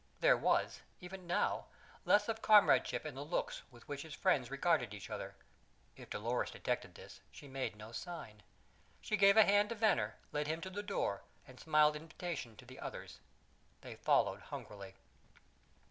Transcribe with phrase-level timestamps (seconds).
[0.19, 1.67] There was, even now,
[2.05, 5.35] less of comradeship in the looks with which the friends regarded each other.
[5.95, 8.41] If Dolores detected this, she made no sign.
[9.01, 12.65] She gave a hand to Venner, led him to the door, and smiled invitation to
[12.65, 13.19] the others.
[13.81, 14.95] They followed hungrily.